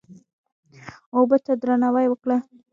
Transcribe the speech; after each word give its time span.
اوبه 1.15 1.37
ته 1.45 1.53
درناوی 1.61 2.05
وکړه. 2.09 2.37